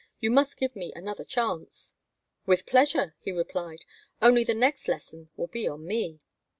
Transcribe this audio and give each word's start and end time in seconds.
"You 0.19 0.31
must 0.31 0.57
give 0.57 0.75
me 0.75 0.91
another 0.95 1.23
chance." 1.23 1.93
"With 2.47 2.65
pleasure," 2.65 3.13
he 3.19 3.31
replied. 3.31 3.83
"Only 4.19 4.43
the 4.43 4.55
next 4.55 4.87
'lesson' 4.87 5.29
will 5.35 5.45
be 5.45 5.67
on 5.67 5.85
me." 5.85 6.21